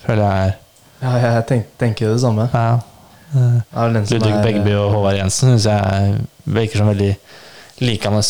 [0.07, 0.57] Føler jeg er
[1.05, 2.49] Ja, jeg tenk, tenker det samme.
[2.55, 2.81] ja.
[3.35, 6.19] Som Ludvig er- Begby og Håvard Jensen syns jeg
[6.55, 7.11] virker som veldig
[7.83, 8.21] likende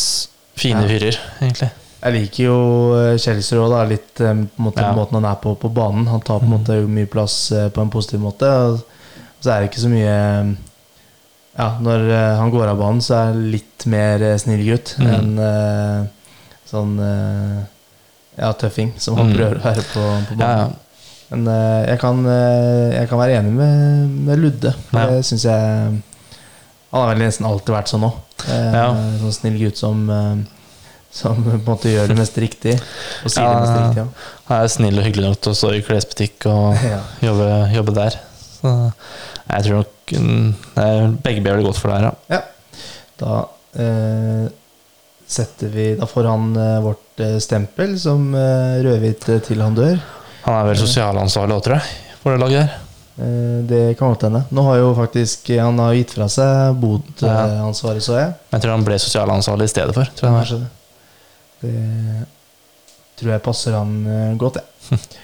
[0.59, 0.88] fine Ja.
[0.88, 1.71] fyrer, egentlig.
[2.05, 2.57] Jeg liker jo
[2.99, 3.85] eh, Chelsea òg, da.
[3.88, 4.93] Litt eh, på måte, Ja.
[4.97, 6.07] måten han er på på banen.
[6.12, 6.59] Han tar på en Mm.
[6.59, 8.45] måte mye plass eh, på en positiv måte.
[8.45, 8.83] Og
[9.40, 10.57] så er det ikke så mye
[11.57, 14.97] Ja, når eh, han går av banen, så er han litt mer eh, snill gutt
[14.99, 15.11] Mm.
[15.14, 16.07] enn uh,
[16.67, 17.61] sånn uh,
[18.37, 19.37] ja, tøffing som han Mm.
[19.37, 20.59] prøver å være på, på banen.
[20.75, 20.81] ja.
[21.31, 24.75] Men uh, jeg, kan, eh, jeg kan være enig med, med Ludde.
[24.93, 26.03] Det syns jeg
[26.90, 28.19] Han har vel nesten alltid vært sånn òg.
[28.51, 28.75] Eh.
[29.23, 30.35] Sånn snill gutt som eh,
[31.14, 32.72] Som på en måte gjør det mest riktig.
[33.22, 34.07] Og sier det mest riktig, Ja.
[34.48, 36.88] Jeg er snill og hyggelig nok til å stå i klesbutikk og Ja.
[36.96, 37.00] Ja.
[37.29, 38.16] jobbe, jobbe der.
[38.59, 38.72] Så
[39.53, 42.14] jeg tror nok jeg, begge blir det godt for det her, ja.
[42.35, 42.42] Ja.
[43.22, 43.35] Da
[43.79, 44.48] eh,
[45.31, 49.77] setter vi Da får han eh, vårt eh, stempel som eh, rødhvit eh, til han
[49.79, 50.00] dør.
[50.44, 52.81] Han er vel sosialansvarlig òg, tror jeg, for det laget her.
[53.22, 54.42] Eh, det kan godt hende.
[54.50, 58.33] Nå har jo faktisk Han har gitt fra seg bodansvaret, så jeg.
[58.50, 60.11] Men jeg tror han ble sosialansvarlig i stedet for.
[60.18, 60.64] Tror jeg
[61.64, 61.74] det.
[63.14, 65.05] Det tror jeg passer han eh, godt, jeg.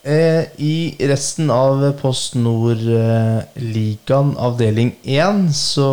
[0.00, 5.88] Eh, I resten av Post Nord-ligaen avdeling 1 så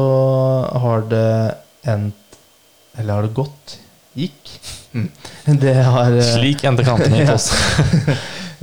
[0.79, 2.37] har det endt
[2.95, 3.73] Eller har det gått?
[4.15, 4.53] Gikk?
[4.95, 5.09] Mm.
[5.59, 7.51] Det har eh, Slik endte kampene i Post.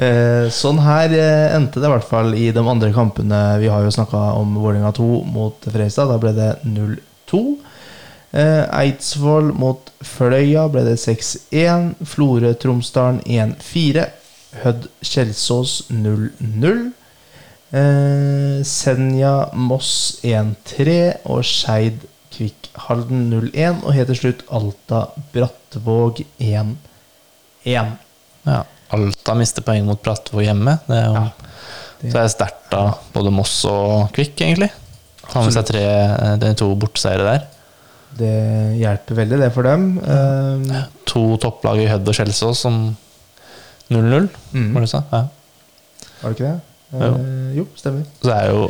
[0.01, 3.43] Eh, sånn her eh, endte det i hvert fall i de andre kampene.
[3.61, 6.09] Vi har jo snakka om Vålerenga 2 mot Fredrikstad.
[6.09, 7.45] Da ble det 0-2.
[8.35, 11.93] Eh, Eidsvoll mot Fløya ble det 6-1.
[12.11, 14.09] Florø-Tromsdalen 1-4.
[14.65, 16.83] Hødd Kjelsås 0-0.
[17.75, 20.99] Eh, Senja Moss 1-3
[21.31, 22.03] og Skeid
[22.35, 23.85] Kvikk Halden 0-1.
[23.85, 26.75] Og helt til slutt Alta Brattvåg 1-1.
[27.71, 27.87] Ja.
[28.95, 30.81] Alta mister poeng mot Brattvåg hjemme.
[30.91, 31.29] Det er jo Ja,
[32.05, 34.69] så det er sterkt av både Moss og Kvikk, egentlig.
[35.31, 35.85] Har med seg tre,
[36.37, 37.47] det er to borteseiere der.
[38.19, 38.35] Det
[38.79, 39.89] hjelper veldig, det for dem.
[40.05, 40.69] Um,
[41.11, 42.79] To topplag i Hødd og Skjelsås som
[43.93, 44.71] 0-0, mm.
[44.75, 45.03] var det du sa?
[45.11, 45.25] Ja.
[46.23, 46.61] Var det ikke det?
[46.95, 47.11] Jo.
[47.19, 48.07] Eh, jo, stemmer.
[48.21, 48.65] Så det er jo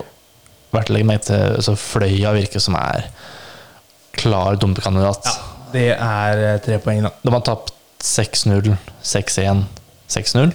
[0.74, 3.08] verdt å legge merke til så Fløya virker som er
[4.18, 5.30] klar dumpekandidat.
[5.74, 7.12] Det er eh, tre poeng, da.
[7.22, 7.72] De har tapt
[8.04, 9.64] 6-0, 6-1,
[10.12, 10.54] 6-0.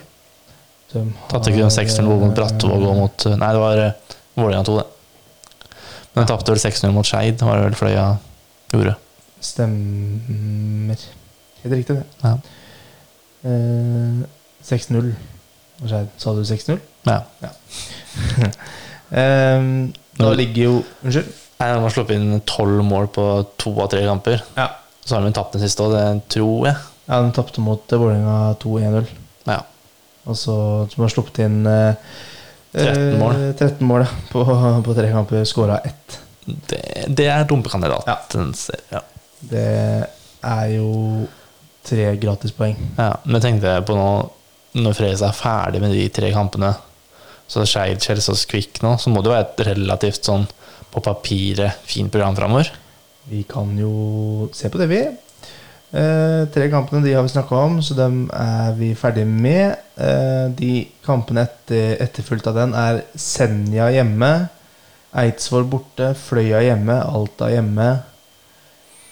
[0.90, 4.80] De Tapte ikke de 6-0 mot Brattvåg og mot Nei, det var eh, Vålerenga 2,
[4.80, 5.76] det.
[6.16, 8.08] Men de tapte vel 6-0 mot Skeid, var det vel Fløya
[8.74, 8.96] gjorde.
[9.42, 10.98] Stemmer.
[11.64, 12.06] Helt riktig, det.
[12.24, 12.34] Ja.
[13.50, 14.22] Eh,
[14.70, 15.12] 6-0.
[15.80, 16.10] Hva skjedde?
[16.20, 16.80] Sa du 6-0?
[17.10, 17.22] ja.
[19.10, 19.62] Eh,
[20.20, 21.30] da ligger jo Unnskyld?
[21.60, 23.24] Nei, De har sluppet inn tolv mål på
[23.58, 24.44] to av tre kamper.
[24.54, 24.68] Ja.
[25.02, 26.04] Så har de tapt den siste òg, det
[26.36, 26.76] tror jeg.
[27.10, 29.10] ja de tapte mot eh, Vålerenga 2-1-0.
[29.50, 29.58] Ja.
[30.30, 30.56] Og så
[30.94, 31.98] som har sluppet inn eh,
[32.78, 33.34] 13 mål.
[33.48, 34.46] eh, 13 mål ja, på,
[34.86, 35.42] på tre kamper.
[35.50, 36.20] Skåra ett.
[36.70, 36.82] Det,
[37.16, 38.54] det er dumpekandidaten.
[38.92, 39.02] Ja.
[39.50, 39.70] Det
[40.46, 40.90] er jo
[41.86, 42.78] tre gratispoeng.
[43.00, 44.10] Ja, men tenkte jeg på nå
[44.80, 46.76] Når Fredrikstad er ferdig med de tre kampene,
[47.50, 50.46] så Skeid, Kjelsås, Kvikk nå, så må det jo være et relativt sånn
[50.94, 52.70] på papiret fint program framover.
[53.30, 55.02] Vi kan jo se på det, vi.
[55.90, 59.78] Eh, tre kampene de har vi snakka om, så dem er vi ferdig med.
[59.98, 64.32] Eh, de kampene etter, etterfulgt av den er Senja hjemme,
[65.18, 67.88] Eidsvoll borte, Fløya hjemme, Alta hjemme,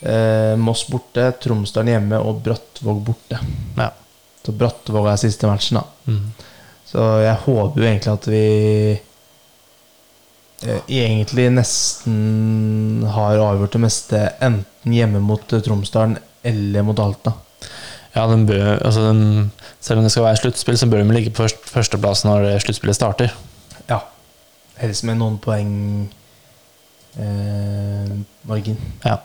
[0.02, 3.40] eh, Moss borte, Tromsdalen hjemme og Brattvåg borte.
[3.78, 3.90] Ja.
[4.46, 5.84] Så Brattvåg er siste matchen, da.
[6.06, 6.54] Mm.
[6.88, 8.44] Så jeg håper jo egentlig at vi
[10.64, 17.34] eh, egentlig nesten har avgjort det meste enten hjemme mot Tromsdalen eller mot Alta.
[18.14, 19.52] Ja, den bør, altså den,
[19.84, 23.34] selv om det skal være sluttspill, så bør de ligge på førsteplass når sluttspillet starter.
[23.90, 24.00] Ja.
[24.82, 25.74] Helst med noen poeng
[27.18, 28.14] eh,
[28.50, 28.78] margin.
[29.06, 29.18] Ja.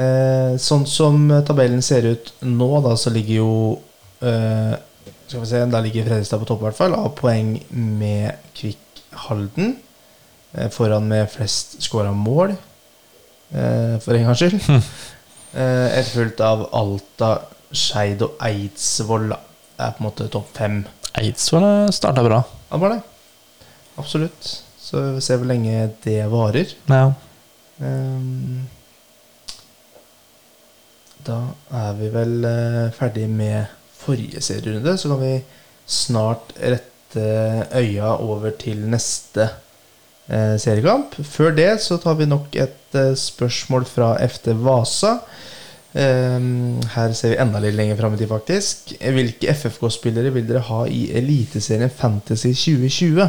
[0.00, 3.54] Eh, sånn som tabellen ser ut nå, da, så ligger jo
[4.22, 4.76] eh,
[5.26, 9.02] Skal vi se, Da ligger Fredrikstad på topp, i hvert fall, av poeng med Kvikk
[9.26, 9.74] Halden.
[10.52, 12.56] Eh, foran med flest scora mål,
[13.50, 14.58] eh, for en gangs skyld.
[15.54, 17.30] eh, Etterfulgt av Alta,
[17.70, 19.30] Skeid og Eidsvoll.
[19.30, 20.82] Det er på en måte topp fem.
[21.18, 22.42] Eidsvoll starta bra.
[22.70, 23.00] Ja, var det.
[24.00, 24.50] Absolutt.
[24.80, 26.74] Så vi ser hvor lenge det varer.
[26.90, 27.12] Ja.
[27.80, 28.66] Um,
[31.26, 31.40] Da
[31.76, 33.68] er vi vel uh, ferdig med
[34.00, 34.96] forrige serierunde.
[34.98, 35.34] Så kan vi
[35.90, 39.50] snart rette øya over til neste
[40.30, 41.18] uh, seriekamp.
[41.26, 45.18] Før det så tar vi nok et uh, spørsmål fra FT Vasa.
[45.90, 48.92] Um, her ser vi enda litt lenger fram i tid, faktisk.
[49.00, 53.26] Hvilke FFK-spillere vil dere ha i Eliteserien Fantasy 2020?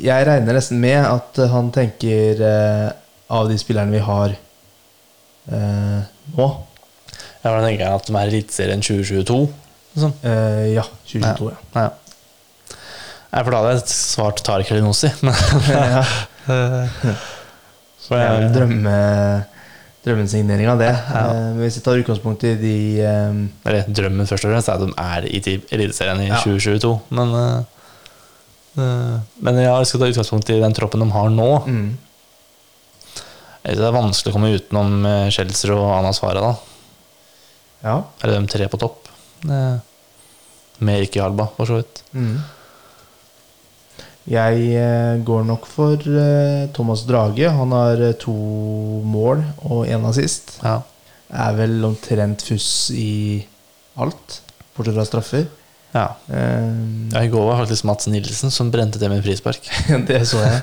[0.00, 2.88] Jeg regner nesten med at han tenker eh,
[3.30, 4.32] av de spillerne vi har
[5.52, 6.00] eh,
[6.36, 6.46] nå.
[7.40, 9.40] Ja, da tenker jeg at de er Eliteserien 2022.
[9.94, 10.12] Liksom.
[10.22, 11.84] Eh, ja, 2022, ja.
[11.84, 11.90] Ja.
[13.30, 15.10] Nei, for da hadde jeg svart Tariq Elinossi.
[15.70, 16.02] Ja.
[18.00, 18.94] Så er jeg, drømme,
[20.02, 20.90] drømmesignering av det.
[20.90, 21.24] Ja.
[21.54, 24.82] Men hvis vi tar utgangspunkt i de eh, eller drømmen først og fremst er at
[24.82, 26.40] de er i Eliteserien i Ja.
[26.42, 26.94] 2022.
[27.14, 27.62] Men, eh, eh,
[28.76, 31.48] men ja, jeg skal ta utgangspunkt i den troppen de har nå.
[31.66, 31.88] mm,
[33.66, 36.54] Det er vanskelig å komme utenom eh, Schjelzer og Anna Farah, da.
[37.84, 37.96] Ja.
[38.22, 39.08] Eller de tre på topp.
[39.44, 39.76] Eh,
[40.80, 42.00] Med ikke Alba, for så vidt.
[42.16, 42.38] Mm.
[44.30, 47.48] Jeg eh, går nok for eh, Thomas Drage.
[47.50, 48.32] Han har eh, to
[49.04, 50.58] mål og én assist.
[50.62, 50.78] Ja.
[51.30, 53.40] Er vel omtrent fuss i
[54.00, 54.40] alt,
[54.76, 55.48] bortsett fra straffer.
[55.94, 56.06] Ja.
[56.30, 59.64] Uh, Ja, I går var faktisk Mats Nilsen som brente det med frispark.
[60.08, 60.60] det så jeg.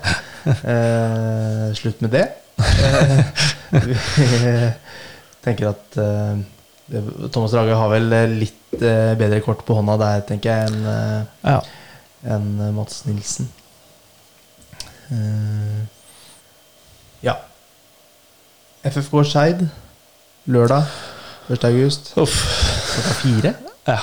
[0.48, 2.26] Uh, slutt med det.
[3.88, 3.96] Vi
[5.46, 6.40] tenker at eh,
[7.32, 8.08] Thomas Drage har vel
[8.40, 11.60] litt bedre kort på hånda der, tenker jeg, enn Ja.
[12.34, 13.48] en Mats Nilsen.
[17.24, 17.38] Ja.
[18.88, 19.64] FFK Skeid,
[20.52, 20.90] lørdag
[21.54, 21.64] 1.
[21.70, 22.36] august Uff.
[22.92, 23.54] klokka fire.
[23.88, 24.00] Ja.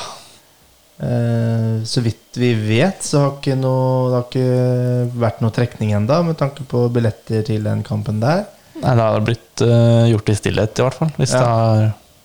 [1.02, 5.94] Eh, så vidt vi vet, så har ikke noe, det har ikke vært noe trekning
[5.96, 8.44] enda med tanke på billetter til den kampen der.
[8.82, 11.12] Nei, det har blitt eh, gjort i stillhet, i hvert fall.
[11.18, 11.40] Hvis Ja.
[11.40, 11.84] det har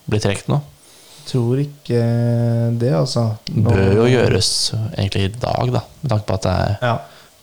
[0.10, 0.62] blitt trukket noe.
[1.30, 2.00] Tror ikke
[2.82, 3.28] det, altså.
[3.46, 4.50] Det bør jo gjøres
[4.98, 5.84] egentlig i dag, da.
[6.02, 6.96] Med tanke på at det er, Ja,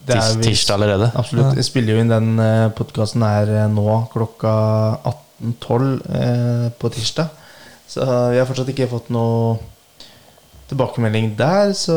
[0.09, 1.13] det er vi- tirsdag allerede.
[1.15, 1.55] Absolutt.
[1.55, 4.57] Jeg spiller jo inn den uh, podkasten her eh, nå klokka
[5.05, 7.31] 18.12 eh, på tirsdag.
[7.87, 9.59] Så vi har fortsatt ikke fått noe
[10.71, 11.97] tilbakemelding der, så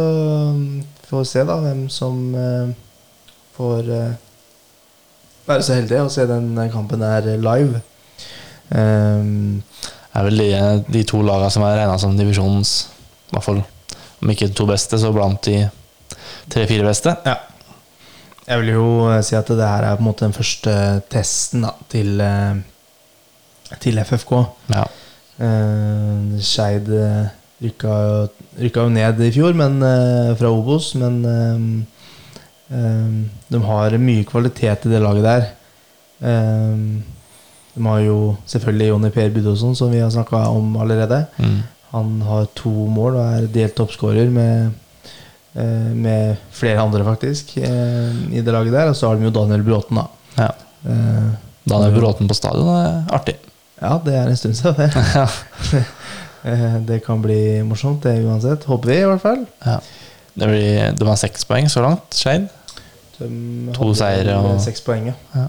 [0.56, 2.74] mm, får vi se da hvem som eh,
[3.58, 4.18] får eh,
[5.50, 7.82] være så heldig å se den kampen der live.
[8.70, 9.64] Um,
[10.10, 10.50] Det er vel de,
[10.94, 12.74] de to lagene som er regna som divisjonens
[13.30, 13.62] I hvert fall
[14.20, 15.64] om ikke de to beste, så blant de
[16.52, 17.14] tre-fire beste.
[17.24, 17.38] Ja.
[18.50, 20.74] Jeg vil jo eh, si at det her er på en måte den første
[21.10, 22.20] testen da, til,
[23.80, 24.34] til FFK.
[24.76, 24.84] Ja.
[25.40, 26.90] Uh, Skeid
[27.64, 27.94] rykka,
[28.60, 30.94] rykka jo ned i fjor, men eh, fra Obos.
[31.00, 33.16] Men eh, eh,
[33.50, 35.50] de har mye kvalitet i det laget der.
[37.80, 38.20] De har jo
[38.50, 41.24] selvfølgelig Jonny Per Budåsson, som vi har snakka om allerede.
[41.38, 41.60] Mm.
[41.94, 44.74] Han har to mål og er delt toppskårer med,
[45.96, 48.92] med flere andre, faktisk, i det laget der.
[48.92, 50.44] Og så har de jo Daniel Bråten, da.
[50.44, 50.52] ja.
[51.70, 53.40] Daniel Bråten på stadion er artig.
[53.80, 55.86] ja, det er en stund siden, det.
[56.46, 58.64] Eh, Det kan bli morsomt, det uansett.
[58.70, 59.46] Håper vi, i hvert fall.
[59.66, 59.80] Ja.
[60.40, 62.48] Det blir, de har seks poeng så langt, Skeid.
[63.20, 65.48] De To seire og- Seks poeng, ja.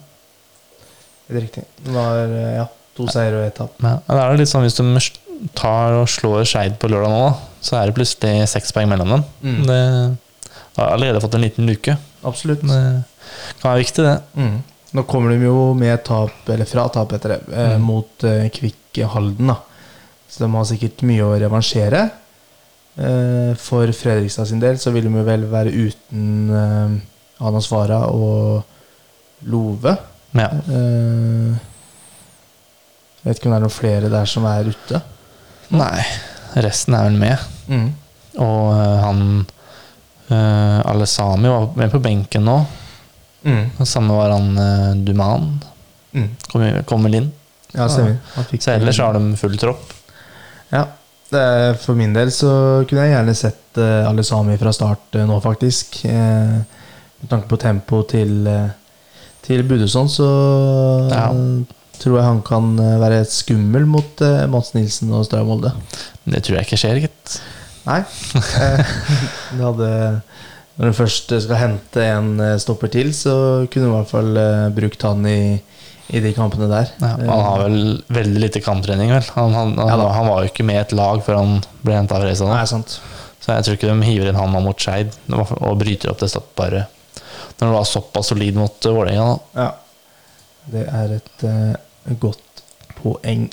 [1.30, 1.64] Er riktig.
[1.84, 3.74] Det har eh, ja, to seire og ett tap.
[3.84, 3.98] Ja.
[4.08, 7.78] Det er litt sånn hvis de tar og slår Skeid på lørdag nå, da, så
[7.78, 9.24] er det plutselig seks poeng mellom dem.
[9.44, 9.62] Mm.
[9.68, 11.96] Det har allerede fått en liten luke.
[12.26, 12.60] Absolutt.
[12.66, 13.04] Det
[13.62, 14.18] kan være viktig, det.
[14.36, 14.58] Mm.
[14.92, 17.82] Nå kommer de jo med tap, eller fra tap etter det, eh, Mm.
[17.86, 18.18] mot
[18.52, 19.46] Kvikk Halden.
[19.54, 19.56] da
[20.30, 22.04] Så de har sikkert mye å revansjere.
[23.00, 26.96] Eh, for Fredrikstad sin del så vil de vel være uten eh,
[27.46, 28.62] Anas Vara og
[29.50, 29.94] Love.
[30.36, 30.48] Ja.
[30.50, 31.54] Eh,
[33.20, 35.00] jeg vet ikke om det er noen flere der som er ute.
[35.74, 36.04] Nei,
[36.64, 37.48] resten er vel med.
[37.70, 37.88] Mm.
[38.40, 39.24] Og eh, han
[40.30, 42.60] Alle Alesami var med på benken nå.
[43.42, 43.82] Mm.
[43.82, 45.48] Samme var han Duman.
[46.14, 46.28] Mm.
[46.52, 47.26] Kom, kom vel inn.
[47.74, 47.88] Ja.
[47.90, 48.04] Så
[48.70, 49.90] ellers har de full tropp.
[50.72, 50.86] Ja.
[51.84, 52.50] For min del så
[52.90, 56.00] kunne jeg gjerne sett alle sami fra start eh, nå, faktisk.
[56.10, 56.56] Eh,
[57.20, 58.48] med tanke på tempo til,
[59.46, 60.26] til Budusson, så
[61.12, 61.28] Ja.
[62.00, 65.70] tror jeg han kan eh, være skummel mot Mats Nilsen og Stray Molde.
[66.24, 67.36] Det tror jeg ikke skjer, gitt.
[67.86, 68.00] Nei.
[68.36, 68.94] Eh,
[69.54, 69.90] det hadde
[70.80, 74.36] Når du først skal hente en eh, stopper til, så kunne du i hvert fall
[74.40, 75.40] eh, brukt han i,
[76.10, 76.90] i de kampene der.
[76.98, 79.26] Ja, han har vel veldig lite kamptrening, vel.
[79.36, 80.08] Han, han, han, Ja da.
[80.16, 82.98] han var jo ikke med i et lag før han ble henta av sant.
[83.40, 86.96] Så jeg tror ikke de hiver inn han mot Skeid og bryter opp det stoppparet
[87.60, 89.38] når det var såpass solid mot uh, Vålerenga.
[89.52, 89.70] Ja.
[90.72, 92.62] Det er et uh, godt
[93.00, 93.48] poeng.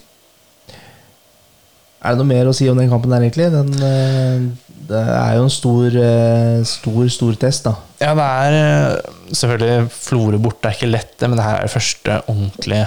[1.98, 3.50] Er det noe mer å si om den kampen der, egentlig?
[3.52, 7.74] Den, eh, det er jo en stor, eh, stor, stor test, da.
[8.00, 11.74] Ja, det er eh, selvfølgelig Florø borte er ikke lett, det, men det her er
[11.74, 12.86] første ordentlige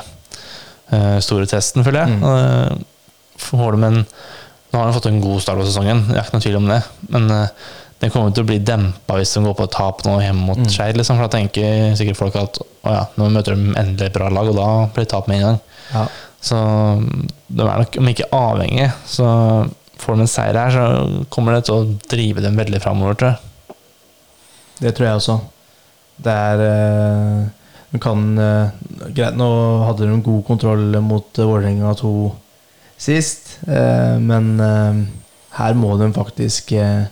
[0.95, 2.17] eh, store testen, føler jeg.
[2.17, 2.25] Mm.
[2.25, 4.03] Uh, får de en
[4.71, 6.69] Nå har han fått en god start på sesongen, jeg har ikke noen tvil om
[6.71, 6.77] det.
[7.11, 7.25] Men
[8.01, 10.61] den kommer til å bli dempa hvis de går på et tap nå hjemme mot
[10.61, 10.69] Mm.
[10.71, 10.95] Skeid.
[10.95, 14.29] Liksom, for da tenker sikkert folk at å ja, nå møter de endelig et bra
[14.31, 15.59] lag, og da blir det tap med en gang.
[15.91, 16.05] Ja.
[16.41, 16.61] Så
[17.51, 19.27] de er nok, om ikke avhengige, så
[20.01, 23.33] får de en seier her, så kommer det til å drive dem veldig framover, tror
[23.33, 23.77] jeg.
[24.81, 25.39] Det tror jeg også.
[26.21, 27.57] Det er, du
[27.91, 28.75] Men kan eh,
[29.17, 29.49] Greit, nå
[29.87, 32.13] hadde de god kontroll mot eh, Vålerenga 2
[33.01, 35.01] sist, eh, men eh,
[35.57, 37.09] her må de faktisk eh,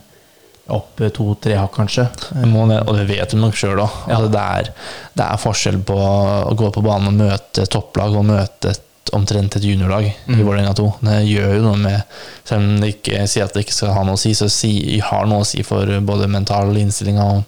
[0.69, 2.05] opp to-tre hakk, kanskje.
[2.29, 3.95] Det og det vet du nok sjøl òg.
[4.05, 4.19] Ja.
[4.19, 4.75] Altså, det,
[5.17, 9.55] det er forskjell på å gå på banen og møte topplag og møte et, omtrent
[9.55, 10.41] et juniorlag i Mm.
[10.45, 10.87] Vålerenga 2.
[11.01, 12.03] Det gjør jo noe med
[12.45, 14.99] Selv om det ikke sier at det ikke skal ha noe å si, så si,
[14.99, 17.43] har noe å si for både mental innstilling og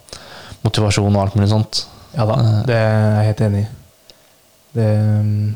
[0.63, 1.85] motivasjon og alt mulig sånt.
[2.17, 2.63] Ja da, Eh.
[2.67, 3.67] det er jeg helt enig i.
[4.73, 4.89] Det
[5.25, 5.55] mm,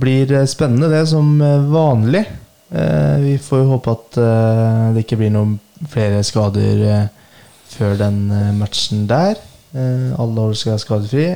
[0.00, 2.24] blir eh, spennende, det, som eh, vanlig.
[2.74, 4.16] Vi får jo håpe at
[4.96, 5.60] det ikke blir noen
[5.92, 6.80] flere skader
[7.70, 8.16] før den
[8.58, 9.36] matchen der.
[10.18, 11.26] Alle år skal være skadefri.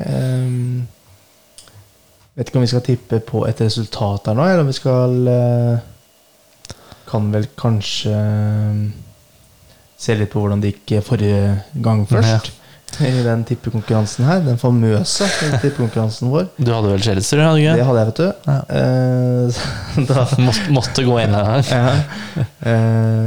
[2.39, 5.27] Vet ikke om vi skal tippe på et resultat her nå, eller om vi skal
[5.27, 5.81] eh,
[7.09, 8.77] Kan vel kanskje eh,
[9.99, 12.53] se litt på hvordan det gikk forrige gang først.
[13.03, 14.39] I den tippekonkurransen her.
[14.45, 15.27] Den famøse
[15.59, 16.47] tippekonkurransen vår.
[16.55, 18.29] Du hadde vel Chelsea, hadde du Det hadde jeg, vet du.
[18.47, 18.55] Ja.
[18.79, 21.75] Eh, da, Måtte, måtte gå inn her.
[21.75, 21.91] ja.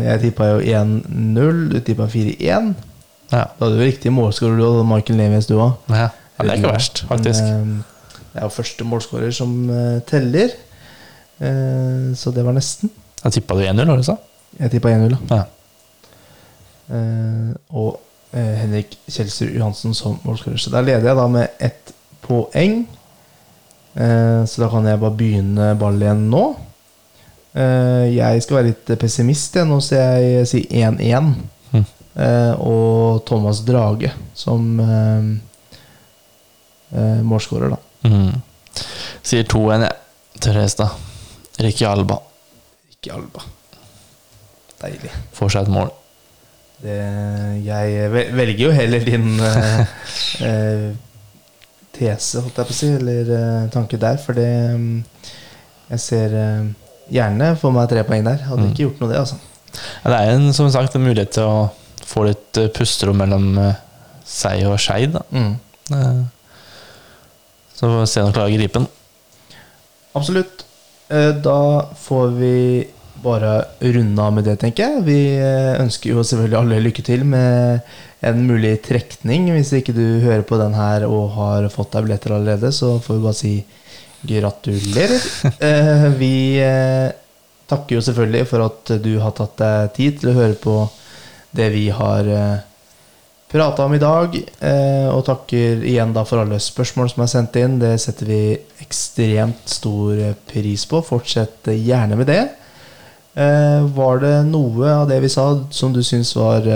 [0.09, 2.73] Jeg tippa jo 1-0, du tippa 4-1.
[3.29, 3.45] Ja.
[3.45, 5.77] Da hadde du riktig målskårer, du og Michael Neves, du òg.
[5.93, 6.09] Ja.
[6.09, 7.45] ja, det er ikke verst, faktisk.
[7.45, 7.83] Men,
[8.33, 10.55] det er jo første målskårer som eh, teller.
[11.39, 12.93] Eh, så det var nesten.
[13.21, 14.17] Da tippa du 1-0, har du sa?
[14.57, 15.19] Jeg tippa 1-0.
[15.29, 15.45] Ja.
[16.97, 18.01] Eh, og
[18.33, 20.57] Henrik Kjelsrud Johansen som målskårer.
[20.57, 21.93] Så der leder jeg da med ett
[22.25, 22.87] poeng.
[23.93, 26.41] Så da kan jeg bare begynne ball igjen nå.
[27.53, 29.69] Jeg skal være litt pessimist, jeg.
[29.69, 31.29] Nå så jeg si 1-1.
[31.77, 31.85] Mm.
[32.65, 34.81] Og Thomas Drage som
[36.89, 37.83] målskårer, da.
[38.05, 38.41] Mm.
[39.23, 39.99] Sier 2-1, jeg.
[40.43, 40.95] Til Restad.
[41.63, 42.17] Ricky Alba
[42.91, 43.43] Ricky Alba.
[44.83, 45.11] Deilig.
[45.37, 45.91] får seg et mål.
[46.83, 46.97] Det,
[47.63, 49.93] jeg velger jo heller din eh,
[50.43, 50.89] eh,
[51.95, 55.05] tese, holdt jeg på å si, eller eh, tanke der, for det mm,
[55.93, 56.67] Jeg ser eh,
[57.15, 58.43] gjerne for meg tre poeng der.
[58.49, 58.73] Hadde Mm.
[58.73, 59.39] ikke gjort noe, det, altså.
[60.03, 61.71] Ja, det er en, som sagt en mulighet til å
[62.09, 63.79] få litt eh, pusterom mellom eh,
[64.27, 65.15] seg og Skeid.
[65.15, 65.23] da.
[67.75, 68.89] Så får vi se om han klarer å gripe den.
[70.19, 70.65] Absolutt.
[71.09, 71.59] Eh, Da
[71.99, 72.57] får vi
[73.23, 75.03] bare runde av med det, tenker jeg.
[75.07, 77.81] Vi eh, ønsker jo selvfølgelig alle lykke til med
[78.27, 79.49] en mulig trekning.
[79.55, 83.19] Hvis ikke du hører på den her og har fått deg billetter allerede, så får
[83.19, 83.55] vi bare si
[84.27, 85.23] gratulerer.
[85.71, 86.35] Eh, Vi
[87.73, 90.75] takker jo selvfølgelig for at du har tatt deg tid til å høre på
[91.57, 92.29] det vi har
[93.53, 94.35] prata om i dag.
[94.61, 97.79] Eh, og takker igjen da for alle spørsmål som er sendt inn.
[97.83, 98.43] Det setter vi
[98.83, 101.03] ekstremt stor eh, pris på.
[101.05, 102.43] Fortsett gjerne med det.
[103.37, 106.69] Eh, var det noe av det vi sa som du syns var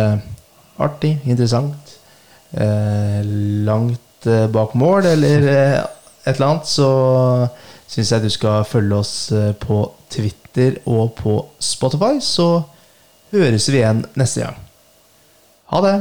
[0.76, 1.94] artig, interessant,
[3.64, 6.88] langt bak mål, eller et eller annet, så
[7.88, 9.14] syns jeg du skal følge oss
[9.60, 9.78] på
[10.12, 12.20] Twitter og på Spotify.
[12.20, 12.50] Så
[13.32, 14.60] høres vi igjen neste gang.
[15.72, 15.96] Ha det!